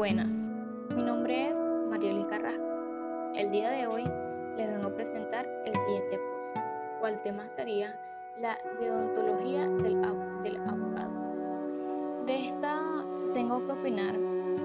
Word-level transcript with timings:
Buenas, 0.00 0.46
mi 0.96 1.02
nombre 1.02 1.50
es 1.50 1.58
Mariela 1.90 2.26
Carrasco. 2.26 2.64
El 3.34 3.50
día 3.50 3.68
de 3.68 3.86
hoy 3.86 4.02
les 4.56 4.72
vengo 4.72 4.86
a 4.86 4.94
presentar 4.94 5.46
el 5.66 5.76
siguiente 5.76 6.18
post, 6.18 6.56
cual 7.00 7.20
tema 7.20 7.46
sería 7.50 8.00
la 8.40 8.56
deontología 8.80 9.68
del, 9.68 10.00
del 10.42 10.56
abogado. 10.66 11.12
De 12.24 12.48
esta 12.48 12.80
tengo 13.34 13.66
que 13.66 13.72
opinar 13.72 14.14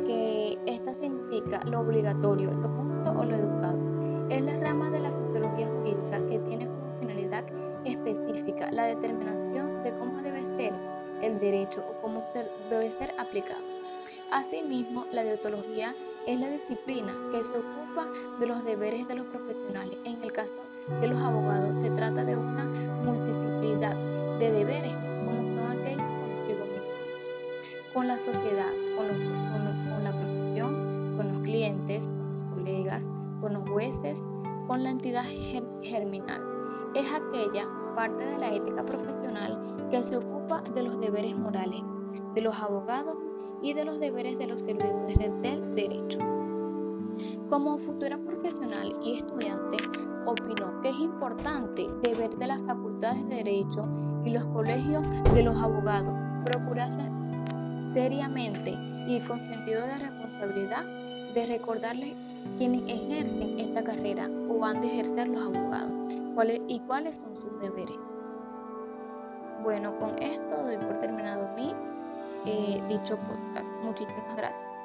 que 0.05 0.57
esta 0.67 0.95
significa 0.95 1.59
lo 1.65 1.81
obligatorio, 1.81 2.53
lo 2.53 2.69
justo 2.69 3.11
o 3.11 3.25
lo 3.25 3.35
educado. 3.35 3.83
Es 4.29 4.41
la 4.41 4.57
rama 4.57 4.89
de 4.89 5.01
la 5.01 5.11
fisiología 5.11 5.67
jurídica 5.67 6.25
que 6.27 6.39
tiene 6.39 6.67
como 6.67 6.93
finalidad 6.93 7.43
específica 7.83 8.71
la 8.71 8.85
determinación 8.85 9.83
de 9.83 9.93
cómo 9.95 10.21
debe 10.21 10.45
ser 10.45 10.71
el 11.21 11.39
derecho 11.39 11.83
o 11.89 12.01
cómo 12.01 12.23
debe 12.69 12.89
ser 12.89 13.13
aplicado. 13.17 13.74
Asimismo, 14.31 15.05
la 15.11 15.23
deontología 15.23 15.95
es 16.27 16.39
la 16.39 16.49
disciplina 16.49 17.13
que 17.31 17.43
se 17.43 17.57
ocupa 17.57 18.07
de 18.39 18.47
los 18.47 18.63
deberes 18.65 19.07
de 19.07 19.15
los 19.15 19.27
profesionales. 19.27 19.97
En 20.03 20.21
el 20.23 20.31
caso 20.31 20.61
de 20.99 21.07
los 21.07 21.19
abogados 21.19 21.77
se 21.77 21.89
trata 21.91 22.23
de 22.23 22.35
una 22.35 22.65
multidisciplinaridad 23.03 23.95
de 24.39 24.51
deberes 24.51 24.93
como 25.25 25.47
son 25.47 25.71
aquellos 25.71 26.01
consigo 26.01 26.65
mismos, 26.65 27.31
con 27.93 28.07
la 28.07 28.19
sociedad, 28.19 28.71
con, 28.97 29.07
con 29.07 30.03
la 30.03 30.11
profesión, 30.11 31.15
con 31.17 31.33
los 31.33 31.43
clientes, 31.43 32.11
con 32.11 32.31
los 32.31 32.43
colegas, 32.43 33.13
con 33.41 33.53
los 33.53 33.69
jueces, 33.69 34.29
con 34.67 34.83
la 34.83 34.89
entidad 34.89 35.23
germinal. 35.81 36.41
Es 36.93 37.05
aquella 37.13 37.67
parte 37.95 38.25
de 38.25 38.37
la 38.37 38.53
ética 38.53 38.85
profesional 38.85 39.59
que 39.89 40.03
se 40.03 40.17
ocupa 40.17 40.61
de 40.73 40.83
los 40.83 40.99
deberes 40.99 41.35
morales 41.35 41.81
de 42.33 42.41
los 42.41 42.55
abogados 42.55 43.15
y 43.61 43.73
de 43.73 43.85
los 43.85 43.99
deberes 43.99 44.37
de 44.37 44.47
los 44.47 44.61
servidores 44.61 45.17
del 45.41 45.75
derecho. 45.75 46.19
Como 47.49 47.77
futura 47.77 48.17
profesional 48.17 48.93
y 49.03 49.17
estudiante, 49.17 49.77
opino 50.25 50.81
que 50.81 50.89
es 50.89 50.99
importante 50.99 51.87
deber 52.01 52.35
de 52.35 52.47
las 52.47 52.61
facultades 52.61 53.27
de 53.29 53.35
derecho 53.35 53.87
y 54.23 54.31
los 54.31 54.45
colegios 54.45 55.03
de 55.33 55.43
los 55.43 55.55
abogados 55.55 56.13
procurarse 56.43 57.03
seriamente 57.81 58.77
y 59.07 59.19
con 59.21 59.41
sentido 59.41 59.85
de 59.85 59.99
responsabilidad 59.99 60.83
de 61.33 61.45
recordarles 61.45 62.13
quienes 62.57 62.83
ejercen 62.87 63.59
esta 63.59 63.83
carrera 63.83 64.29
o 64.49 64.59
van 64.59 64.77
a 64.77 64.85
ejercer 64.85 65.27
los 65.27 65.41
abogados 65.41 65.91
y 66.67 66.79
cuáles 66.81 67.17
son 67.17 67.35
sus 67.35 67.59
deberes. 67.61 68.15
Bueno, 69.63 69.97
con 69.99 70.17
esto 70.19 70.61
doy 70.61 70.77
por 70.77 70.97
terminado 70.97 71.24
mi 71.24 71.24
dicho 72.87 73.17
podcast. 73.17 73.65
Muchísimas 73.83 74.35
gracias. 74.35 74.84